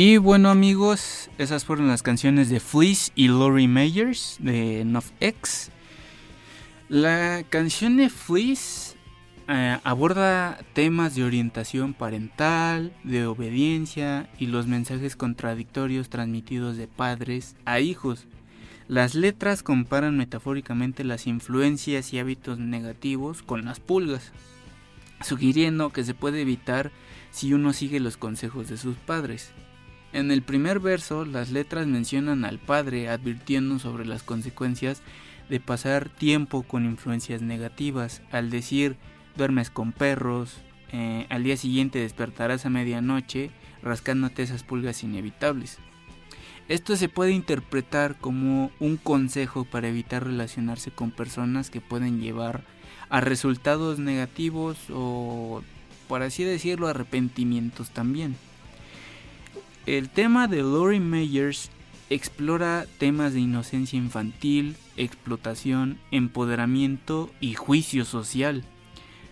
Y 0.00 0.16
bueno 0.16 0.48
amigos, 0.48 1.28
esas 1.38 1.64
fueron 1.64 1.88
las 1.88 2.04
canciones 2.04 2.48
de 2.48 2.60
Fleece 2.60 3.10
y 3.16 3.26
Lori 3.26 3.66
Meyers 3.66 4.36
de 4.38 4.84
NoFX. 4.84 5.72
La 6.88 7.42
canción 7.50 7.96
de 7.96 8.08
Fleece 8.08 8.96
eh, 9.48 9.76
aborda 9.82 10.60
temas 10.72 11.16
de 11.16 11.24
orientación 11.24 11.94
parental, 11.94 12.92
de 13.02 13.26
obediencia 13.26 14.30
y 14.38 14.46
los 14.46 14.68
mensajes 14.68 15.16
contradictorios 15.16 16.08
transmitidos 16.10 16.76
de 16.76 16.86
padres 16.86 17.56
a 17.64 17.80
hijos. 17.80 18.28
Las 18.86 19.16
letras 19.16 19.64
comparan 19.64 20.16
metafóricamente 20.16 21.02
las 21.02 21.26
influencias 21.26 22.12
y 22.12 22.20
hábitos 22.20 22.60
negativos 22.60 23.42
con 23.42 23.64
las 23.64 23.80
pulgas, 23.80 24.30
sugiriendo 25.22 25.90
que 25.90 26.04
se 26.04 26.14
puede 26.14 26.40
evitar 26.40 26.92
si 27.32 27.52
uno 27.52 27.72
sigue 27.72 27.98
los 27.98 28.16
consejos 28.16 28.68
de 28.68 28.76
sus 28.76 28.94
padres. 28.94 29.52
En 30.12 30.30
el 30.30 30.42
primer 30.42 30.80
verso, 30.80 31.24
las 31.24 31.50
letras 31.50 31.86
mencionan 31.86 32.44
al 32.44 32.58
padre 32.58 33.08
advirtiendo 33.08 33.78
sobre 33.78 34.06
las 34.06 34.22
consecuencias 34.22 35.02
de 35.50 35.60
pasar 35.60 36.08
tiempo 36.08 36.62
con 36.62 36.84
influencias 36.84 37.42
negativas, 37.42 38.22
al 38.30 38.50
decir 38.50 38.96
duermes 39.36 39.70
con 39.70 39.92
perros, 39.92 40.58
eh, 40.92 41.26
al 41.28 41.44
día 41.44 41.56
siguiente 41.56 41.98
despertarás 42.00 42.64
a 42.64 42.70
medianoche 42.70 43.50
rascándote 43.82 44.42
esas 44.42 44.62
pulgas 44.62 45.02
inevitables. 45.02 45.78
Esto 46.68 46.96
se 46.96 47.08
puede 47.08 47.32
interpretar 47.32 48.16
como 48.18 48.70
un 48.78 48.96
consejo 48.96 49.64
para 49.64 49.88
evitar 49.88 50.24
relacionarse 50.24 50.90
con 50.90 51.10
personas 51.10 51.70
que 51.70 51.80
pueden 51.80 52.20
llevar 52.20 52.62
a 53.08 53.20
resultados 53.20 53.98
negativos 53.98 54.76
o, 54.90 55.62
por 56.08 56.22
así 56.22 56.44
decirlo, 56.44 56.88
arrepentimientos 56.88 57.90
también. 57.90 58.36
El 59.88 60.10
tema 60.10 60.48
de 60.48 60.58
Lori 60.58 61.00
Meyers 61.00 61.70
explora 62.10 62.84
temas 62.98 63.32
de 63.32 63.40
inocencia 63.40 63.96
infantil, 63.96 64.76
explotación, 64.98 65.98
empoderamiento 66.10 67.30
y 67.40 67.54
juicio 67.54 68.04
social. 68.04 68.64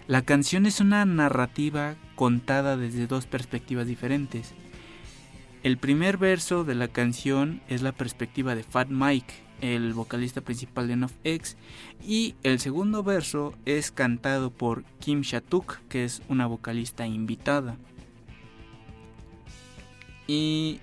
La 0.07 0.23
canción 0.23 0.65
es 0.65 0.81
una 0.81 1.05
narrativa 1.05 1.97
contada 2.15 2.79
desde 2.79 3.07
dos 3.07 3.27
perspectivas 3.27 3.87
diferentes. 3.87 4.55
El 5.63 5.77
primer 5.77 6.17
verso 6.17 6.65
de 6.65 6.75
la 6.75 6.89
canción 6.89 7.61
es 7.69 7.83
la 7.83 7.93
perspectiva 7.93 8.55
de 8.55 8.63
Fat 8.63 8.89
Mike, 8.89 9.35
el 9.61 9.93
vocalista 9.93 10.41
principal 10.41 10.89
de 10.89 10.97
NoFX, 10.97 11.59
y 12.03 12.35
el 12.45 12.61
segundo 12.61 13.03
verso 13.03 13.53
es 13.67 13.91
cantado 13.91 14.51
por 14.51 14.85
Kim 15.01 15.21
Shatuk, 15.21 15.81
que 15.91 16.07
es 16.07 16.23
una 16.31 16.47
vocalista 16.47 17.07
invitada. 17.07 17.77
Y 20.27 20.81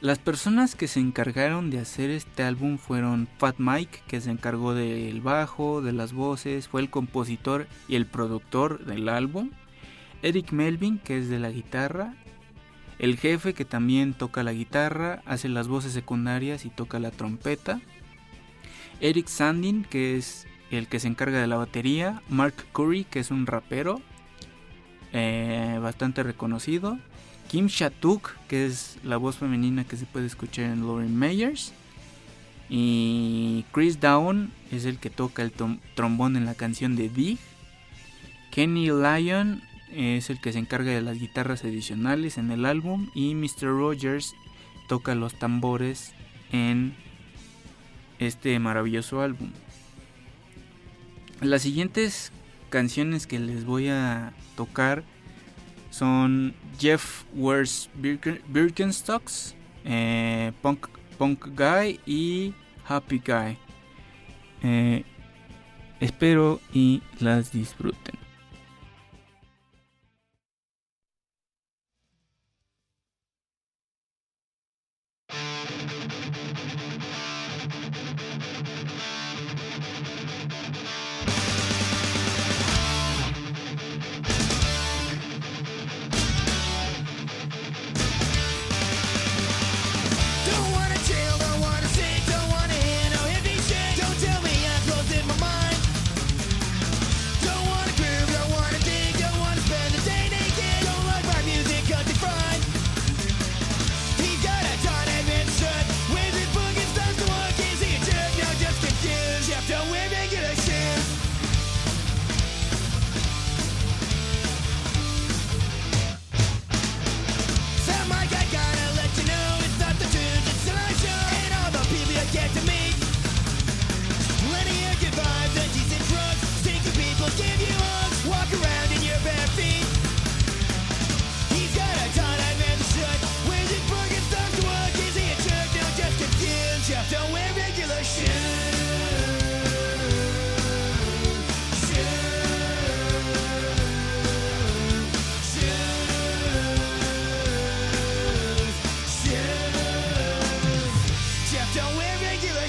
las 0.00 0.18
personas 0.18 0.74
que 0.74 0.88
se 0.88 0.98
encargaron 1.00 1.70
de 1.70 1.78
hacer 1.78 2.10
este 2.10 2.42
álbum 2.42 2.78
fueron 2.78 3.28
Fat 3.38 3.56
Mike, 3.58 4.00
que 4.06 4.20
se 4.20 4.30
encargó 4.30 4.74
del 4.74 5.20
bajo, 5.20 5.82
de 5.82 5.92
las 5.92 6.12
voces, 6.12 6.68
fue 6.68 6.80
el 6.80 6.88
compositor 6.88 7.66
y 7.86 7.96
el 7.96 8.06
productor 8.06 8.84
del 8.86 9.08
álbum. 9.10 9.50
Eric 10.22 10.52
Melvin, 10.52 10.98
que 10.98 11.18
es 11.18 11.28
de 11.28 11.38
la 11.38 11.50
guitarra. 11.50 12.14
El 12.98 13.16
jefe, 13.16 13.54
que 13.54 13.64
también 13.64 14.14
toca 14.14 14.42
la 14.42 14.52
guitarra, 14.52 15.22
hace 15.26 15.48
las 15.48 15.68
voces 15.68 15.92
secundarias 15.92 16.64
y 16.64 16.70
toca 16.70 16.98
la 16.98 17.10
trompeta. 17.10 17.80
Eric 19.00 19.26
Sandin, 19.26 19.84
que 19.84 20.16
es 20.16 20.46
el 20.70 20.86
que 20.88 21.00
se 21.00 21.08
encarga 21.08 21.40
de 21.40 21.46
la 21.46 21.56
batería. 21.56 22.22
Mark 22.28 22.54
Curry, 22.72 23.04
que 23.04 23.20
es 23.20 23.30
un 23.30 23.46
rapero 23.46 24.00
eh, 25.12 25.78
bastante 25.82 26.22
reconocido. 26.22 26.98
Kim 27.50 27.66
Shatuk, 27.66 28.36
que 28.46 28.64
es 28.64 28.96
la 29.02 29.16
voz 29.16 29.38
femenina 29.38 29.82
que 29.82 29.96
se 29.96 30.06
puede 30.06 30.26
escuchar 30.26 30.66
en 30.66 30.86
Lauren 30.86 31.18
Meyers. 31.18 31.72
Y 32.68 33.64
Chris 33.72 33.98
Down 33.98 34.52
es 34.70 34.84
el 34.84 34.98
que 34.98 35.10
toca 35.10 35.42
el 35.42 35.52
trombón 35.96 36.36
en 36.36 36.44
la 36.44 36.54
canción 36.54 36.94
de 36.94 37.08
Dig. 37.08 37.38
Kenny 38.52 38.86
Lyon 38.86 39.62
es 39.90 40.30
el 40.30 40.40
que 40.40 40.52
se 40.52 40.60
encarga 40.60 40.92
de 40.92 41.02
las 41.02 41.18
guitarras 41.18 41.64
adicionales 41.64 42.38
en 42.38 42.52
el 42.52 42.64
álbum. 42.64 43.10
Y 43.16 43.34
Mr. 43.34 43.62
Rogers 43.62 44.32
toca 44.86 45.16
los 45.16 45.36
tambores 45.36 46.12
en 46.52 46.94
este 48.20 48.56
maravilloso 48.60 49.22
álbum. 49.22 49.50
Las 51.40 51.62
siguientes 51.62 52.30
canciones 52.68 53.26
que 53.26 53.40
les 53.40 53.64
voy 53.64 53.88
a 53.88 54.34
tocar 54.54 55.02
son 55.90 56.54
Jeff 56.78 57.24
Wears 57.34 57.90
Birkenstocks, 57.94 59.54
eh, 59.84 60.52
Punk, 60.62 60.86
Punk 61.18 61.46
Guy 61.56 62.00
y 62.06 62.54
Happy 62.86 63.18
Guy. 63.18 63.58
Eh, 64.62 65.04
espero 66.00 66.60
y 66.72 67.02
las 67.18 67.52
disfruten. 67.52 68.19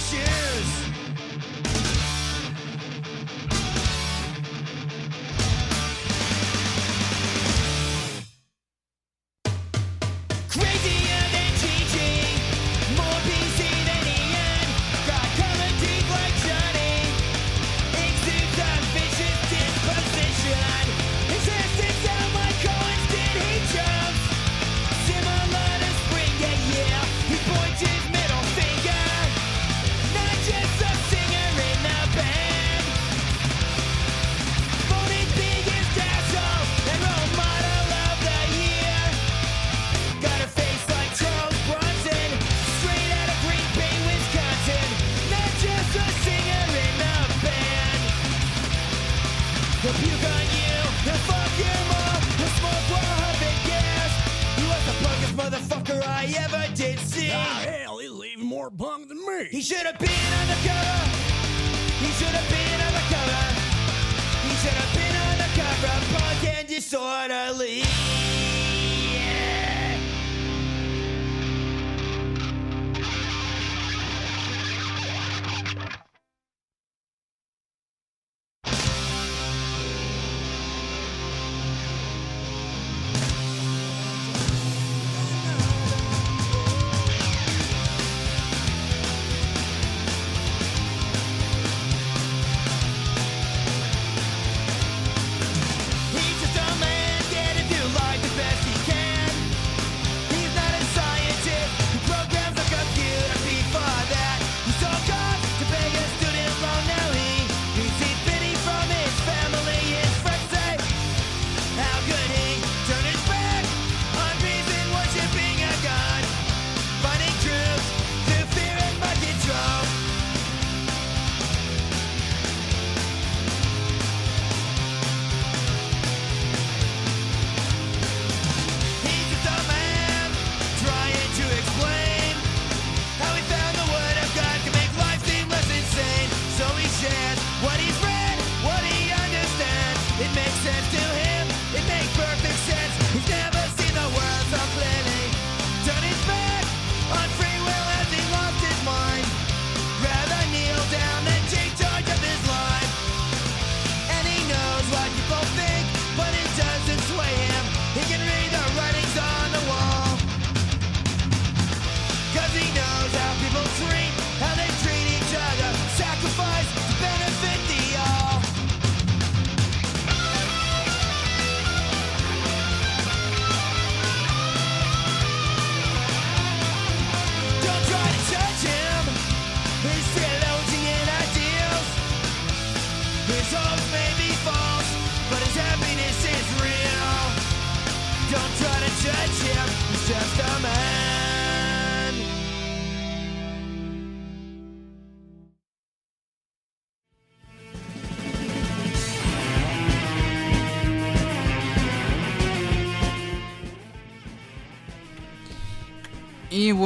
ashes. 0.02 1.01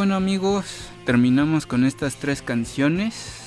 Bueno 0.05 0.17
amigos, 0.17 0.91
terminamos 1.03 1.65
con 1.65 1.83
estas 1.83 2.17
tres 2.17 2.43
canciones. 2.43 3.41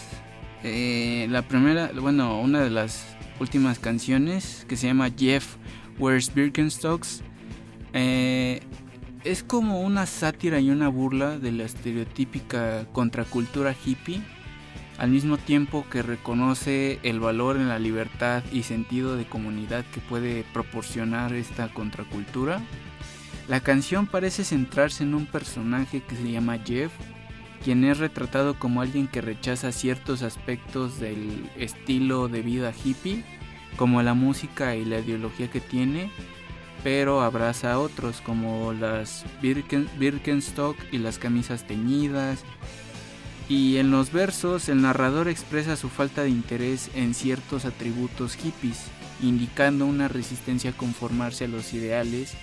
Eh, 0.64 1.28
la 1.30 1.42
primera, 1.42 1.92
bueno, 1.94 2.40
una 2.40 2.58
de 2.58 2.68
las 2.68 3.06
últimas 3.38 3.78
canciones 3.78 4.66
que 4.68 4.76
se 4.76 4.88
llama 4.88 5.08
Jeff 5.16 5.54
Wears 6.00 6.34
Birkenstocks. 6.34 7.22
eh, 7.92 8.58
es 9.22 9.44
como 9.44 9.82
una 9.82 10.06
sátira 10.06 10.58
y 10.58 10.70
una 10.70 10.88
burla 10.88 11.38
de 11.38 11.52
la 11.52 11.62
estereotípica 11.62 12.88
contracultura 12.90 13.72
hippie, 13.84 14.20
al 14.98 15.10
mismo 15.10 15.38
tiempo 15.38 15.86
que 15.88 16.02
reconoce 16.02 16.98
el 17.04 17.20
valor 17.20 17.56
en 17.56 17.68
la 17.68 17.78
libertad 17.78 18.42
y 18.50 18.64
sentido 18.64 19.16
de 19.16 19.28
comunidad 19.28 19.84
que 19.94 20.00
puede 20.00 20.42
proporcionar 20.52 21.34
esta 21.34 21.72
contracultura. 21.72 22.60
La 23.48 23.60
canción 23.60 24.06
parece 24.06 24.44
centrarse 24.44 25.04
en 25.04 25.14
un 25.14 25.24
personaje 25.24 26.02
que 26.02 26.14
se 26.16 26.30
llama 26.30 26.58
Jeff, 26.58 26.92
quien 27.64 27.82
es 27.84 27.98
retratado 27.98 28.58
como 28.58 28.82
alguien 28.82 29.08
que 29.08 29.22
rechaza 29.22 29.72
ciertos 29.72 30.22
aspectos 30.22 31.00
del 31.00 31.48
estilo 31.56 32.28
de 32.28 32.42
vida 32.42 32.72
hippie, 32.84 33.24
como 33.76 34.02
la 34.02 34.12
música 34.12 34.76
y 34.76 34.84
la 34.84 34.98
ideología 34.98 35.50
que 35.50 35.60
tiene, 35.60 36.10
pero 36.84 37.22
abraza 37.22 37.72
a 37.72 37.78
otros 37.78 38.20
como 38.20 38.74
las 38.74 39.24
Birken- 39.42 39.88
Birkenstock 39.98 40.76
y 40.92 40.98
las 40.98 41.18
camisas 41.18 41.66
teñidas. 41.66 42.44
Y 43.48 43.78
en 43.78 43.90
los 43.90 44.12
versos 44.12 44.68
el 44.68 44.82
narrador 44.82 45.26
expresa 45.26 45.74
su 45.76 45.88
falta 45.88 46.22
de 46.22 46.28
interés 46.28 46.90
en 46.94 47.14
ciertos 47.14 47.64
atributos 47.64 48.36
hippies, 48.36 48.90
indicando 49.22 49.86
una 49.86 50.08
resistencia 50.08 50.70
a 50.70 50.76
conformarse 50.76 51.44
a 51.44 51.48
los 51.48 51.72
ideales 51.74 52.34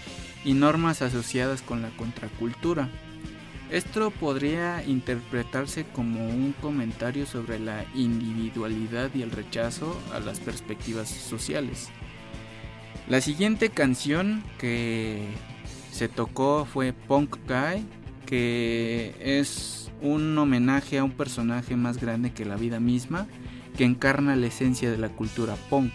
y 0.43 0.53
normas 0.53 1.01
asociadas 1.01 1.61
con 1.61 1.81
la 1.81 1.89
contracultura. 1.89 2.89
Esto 3.71 4.11
podría 4.11 4.83
interpretarse 4.85 5.85
como 5.85 6.27
un 6.27 6.53
comentario 6.61 7.25
sobre 7.25 7.59
la 7.59 7.83
individualidad 7.95 9.09
y 9.15 9.23
el 9.23 9.31
rechazo 9.31 9.99
a 10.13 10.19
las 10.19 10.39
perspectivas 10.39 11.09
sociales. 11.09 11.89
La 13.09 13.21
siguiente 13.21 13.69
canción 13.69 14.43
que 14.59 15.27
se 15.91 16.09
tocó 16.09 16.65
fue 16.65 16.93
Punk 16.93 17.37
Guy, 17.47 17.85
que 18.25 19.15
es 19.19 19.91
un 20.01 20.37
homenaje 20.37 20.99
a 20.99 21.03
un 21.03 21.11
personaje 21.11 21.75
más 21.75 21.99
grande 21.99 22.33
que 22.33 22.45
la 22.45 22.55
vida 22.55 22.79
misma, 22.79 23.27
que 23.77 23.83
encarna 23.83 24.35
la 24.35 24.47
esencia 24.47 24.91
de 24.91 24.97
la 24.97 25.09
cultura 25.09 25.55
punk. 25.69 25.91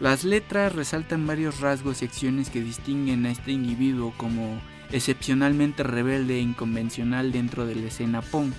Las 0.00 0.24
letras 0.24 0.74
resaltan 0.74 1.26
varios 1.26 1.60
rasgos 1.60 2.02
y 2.02 2.06
acciones 2.06 2.50
que 2.50 2.60
distinguen 2.60 3.26
a 3.26 3.30
este 3.30 3.52
individuo 3.52 4.12
como 4.16 4.60
excepcionalmente 4.90 5.82
rebelde 5.84 6.36
e 6.36 6.40
inconvencional 6.40 7.30
dentro 7.30 7.64
de 7.64 7.76
la 7.76 7.86
escena 7.86 8.20
punk. 8.20 8.54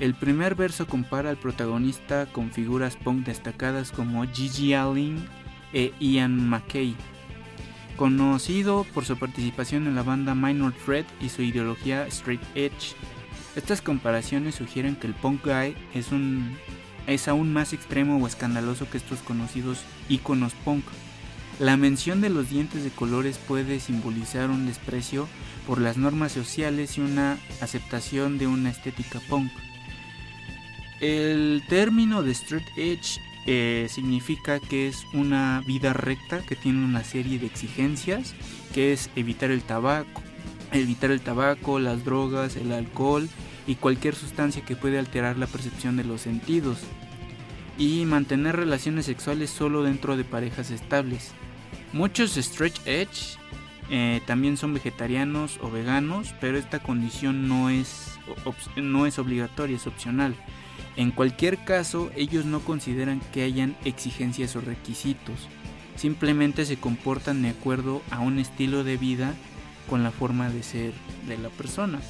El 0.00 0.14
primer 0.14 0.54
verso 0.54 0.86
compara 0.86 1.30
al 1.30 1.36
protagonista 1.36 2.26
con 2.26 2.50
figuras 2.50 2.96
punk 2.96 3.26
destacadas 3.26 3.92
como 3.92 4.26
Gigi 4.26 4.72
Allen 4.72 5.28
e 5.72 5.92
Ian 6.00 6.48
McKay, 6.48 6.96
conocido 7.96 8.86
por 8.94 9.04
su 9.04 9.18
participación 9.18 9.86
en 9.86 9.96
la 9.96 10.02
banda 10.02 10.34
Minor 10.34 10.72
Threat 10.72 11.06
y 11.20 11.28
su 11.28 11.42
ideología 11.42 12.06
straight 12.06 12.42
edge. 12.54 12.94
Estas 13.54 13.82
comparaciones 13.82 14.54
sugieren 14.54 14.96
que 14.96 15.08
el 15.08 15.14
punk 15.14 15.44
guy 15.44 15.76
es 15.94 16.10
un 16.10 16.56
es 17.06 17.26
aún 17.26 17.52
más 17.52 17.72
extremo 17.72 18.18
o 18.18 18.26
escandaloso 18.26 18.88
que 18.90 18.98
estos 18.98 19.20
conocidos 19.20 19.78
iconos 20.08 20.54
punk. 20.64 20.84
La 21.58 21.76
mención 21.76 22.20
de 22.20 22.30
los 22.30 22.50
dientes 22.50 22.84
de 22.84 22.90
colores 22.90 23.38
puede 23.38 23.80
simbolizar 23.80 24.48
un 24.50 24.66
desprecio 24.66 25.28
por 25.66 25.80
las 25.80 25.96
normas 25.96 26.32
sociales 26.32 26.96
y 26.98 27.00
una 27.00 27.38
aceptación 27.60 28.38
de 28.38 28.46
una 28.46 28.70
estética 28.70 29.20
punk. 29.28 29.50
El 31.00 31.62
término 31.68 32.22
de 32.22 32.32
straight 32.32 32.66
edge 32.76 33.20
eh, 33.46 33.86
significa 33.90 34.60
que 34.60 34.88
es 34.88 35.04
una 35.14 35.62
vida 35.66 35.92
recta 35.92 36.42
que 36.42 36.56
tiene 36.56 36.84
una 36.84 37.02
serie 37.02 37.38
de 37.38 37.46
exigencias, 37.46 38.34
que 38.72 38.92
es 38.92 39.10
evitar 39.16 39.50
el 39.50 39.62
tabaco, 39.62 40.22
evitar 40.72 41.10
el 41.10 41.20
tabaco, 41.20 41.78
las 41.78 42.04
drogas, 42.04 42.56
el 42.56 42.72
alcohol 42.72 43.28
y 43.66 43.76
cualquier 43.76 44.14
sustancia 44.14 44.64
que 44.64 44.76
puede 44.76 44.98
alterar 44.98 45.38
la 45.38 45.46
percepción 45.46 45.96
de 45.96 46.04
los 46.04 46.20
sentidos 46.20 46.78
y 47.78 48.04
mantener 48.04 48.56
relaciones 48.56 49.06
sexuales 49.06 49.50
solo 49.50 49.84
dentro 49.84 50.16
de 50.16 50.24
parejas 50.24 50.70
estables. 50.70 51.32
Muchos 51.92 52.34
stretch 52.36 52.80
edge 52.84 53.38
eh, 53.90 54.20
también 54.26 54.56
son 54.56 54.74
vegetarianos 54.74 55.58
o 55.62 55.70
veganos, 55.70 56.34
pero 56.40 56.58
esta 56.58 56.80
condición 56.80 57.48
no 57.48 57.70
es, 57.70 58.18
no 58.76 59.06
es 59.06 59.18
obligatoria, 59.18 59.76
es 59.76 59.86
opcional. 59.86 60.34
En 60.96 61.12
cualquier 61.12 61.64
caso, 61.64 62.10
ellos 62.16 62.44
no 62.44 62.60
consideran 62.60 63.20
que 63.32 63.44
hayan 63.44 63.76
exigencias 63.84 64.56
o 64.56 64.60
requisitos, 64.60 65.48
simplemente 65.96 66.66
se 66.66 66.76
comportan 66.76 67.42
de 67.42 67.50
acuerdo 67.50 68.02
a 68.10 68.20
un 68.20 68.38
estilo 68.38 68.84
de 68.84 68.96
vida 68.96 69.34
con 69.88 70.02
la 70.02 70.10
forma 70.10 70.50
de 70.50 70.62
ser 70.62 70.92
de 71.26 71.38
la 71.38 71.48
persona. 71.48 72.00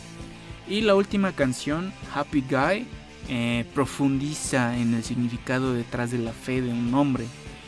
Y 0.68 0.80
la 0.82 0.94
última 0.94 1.32
canción, 1.32 1.92
Happy 2.14 2.42
Guy, 2.42 2.86
eh, 3.28 3.64
profundiza 3.74 4.78
en 4.78 4.94
el 4.94 5.04
significado 5.04 5.74
detrás 5.74 6.10
de 6.10 6.18
la 6.18 6.32
fe 6.32 6.62
de 6.62 6.70
un 6.70 6.94
hombre 6.94 7.26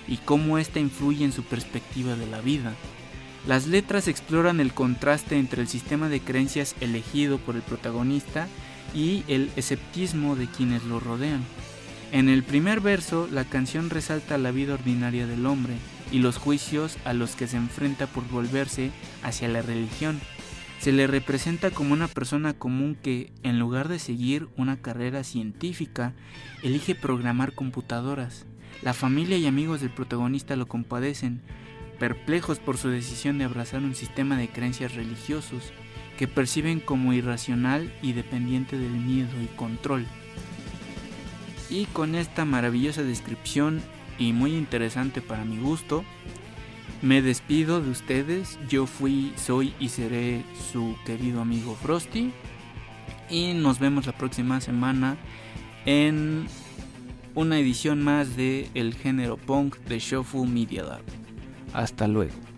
y 0.09 0.17
cómo 0.19 0.59
ésta 0.59 0.81
influye 0.81 1.25
en 1.25 1.33
su 1.33 1.43
perspectiva 1.43 2.17
de 2.17 2.27
la 2.27 2.41
vida. 2.41 2.75
Las 3.47 3.67
letras 3.67 4.09
exploran 4.09 4.61
el 4.61 4.75
contraste 4.75 5.39
entre 5.39 5.63
el 5.63 5.69
sistema 5.69 6.09
de 6.09 6.21
creencias 6.21 6.75
elegido 6.81 7.39
por 7.39 7.57
el 7.57 7.63
protagonista 7.63 8.49
y 8.95 9.25
el 9.29 9.51
esceptismo 9.57 10.37
de 10.37 10.47
quienes 10.47 10.85
lo 10.85 11.01
rodean. 11.01 11.43
En 12.13 12.29
el 12.29 12.43
primer 12.43 12.81
verso, 12.81 13.29
la 13.31 13.45
canción 13.45 13.89
resalta 13.89 14.37
la 14.37 14.51
vida 14.51 14.75
ordinaria 14.75 15.27
del 15.27 15.47
hombre 15.47 15.75
y 16.11 16.19
los 16.19 16.39
juicios 16.39 16.97
a 17.05 17.13
los 17.13 17.37
que 17.37 17.47
se 17.47 17.57
enfrenta 17.57 18.07
por 18.07 18.27
volverse 18.29 18.91
hacia 19.23 19.49
la 19.49 19.63
religión. 19.63 20.21
Se 20.81 20.93
le 20.93 21.07
representa 21.07 21.71
como 21.71 21.93
una 21.93 22.09
persona 22.09 22.55
común 22.55 22.97
que, 23.01 23.35
en 23.43 23.59
lugar 23.59 23.89
de 23.89 23.99
seguir 23.99 24.49
una 24.57 24.81
carrera 24.81 25.25
científica, 25.25 26.15
elige 26.63 26.95
programar 26.95 27.53
computadoras. 27.53 28.47
La 28.81 28.95
familia 28.95 29.37
y 29.37 29.47
amigos 29.47 29.83
del 29.83 29.91
protagonista 29.91 30.57
lo 30.57 30.69
compadecen, 30.69 31.43
perplejos 31.99 32.61
por 32.61 32.79
su 32.79 32.89
decisión 32.89 33.37
de 33.37 33.45
abrazar 33.45 33.83
un 33.83 33.95
sistema 33.95 34.39
de 34.39 34.49
creencias 34.49 34.95
religiosos 34.95 35.71
que 36.19 36.27
perciben 36.27 36.81
como 36.81 37.13
irracional 37.13 37.93
y 38.01 38.15
dependiente 38.15 38.79
del 38.79 38.93
miedo 38.93 39.29
y 39.43 39.55
control. 39.57 40.07
Y 41.69 41.85
con 41.93 42.15
esta 42.15 42.47
maravillosa 42.47 43.03
descripción 43.03 43.83
y 44.19 44.33
muy 44.33 44.55
interesante 44.55 45.21
para 45.21 45.45
mi 45.45 45.59
gusto, 45.59 46.07
me 47.03 47.23
despido 47.23 47.81
de 47.81 47.91
ustedes. 47.91 48.59
Yo 48.69 48.87
fui, 48.87 49.33
soy 49.37 49.75
y 49.81 49.89
seré 49.89 50.45
su 50.73 50.97
querido 51.05 51.41
amigo 51.41 51.75
Frosty. 51.75 52.33
Y 53.29 53.55
nos 53.55 53.79
vemos 53.79 54.07
la 54.07 54.13
próxima 54.13 54.61
semana 54.61 55.17
en 55.87 56.47
una 57.35 57.59
edición 57.59 58.03
más 58.03 58.37
de 58.37 58.69
el 58.75 58.95
género 58.95 59.37
punk 59.37 59.77
de 59.81 59.99
Shuffle 59.99 60.47
Media 60.47 60.83
Lab. 60.83 61.03
Hasta 61.73 62.09
luego. 62.09 62.50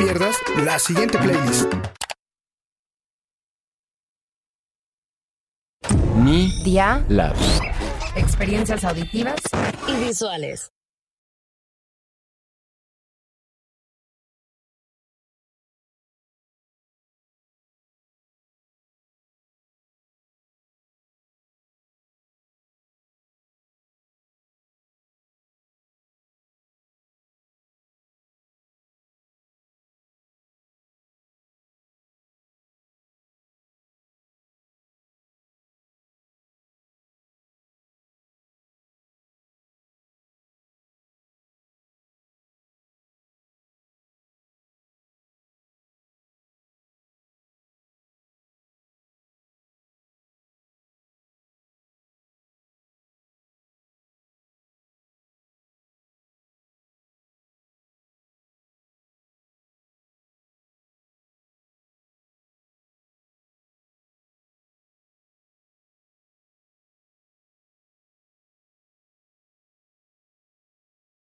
Pierdas 0.00 0.36
la 0.64 0.78
siguiente 0.78 1.18
playlist. 1.18 1.70
Media 6.16 7.04
Lab. 7.08 7.36
Lab. 7.36 7.36
Experiencias 8.16 8.82
auditivas 8.84 9.42
y 9.86 10.06
visuales. 10.06 10.72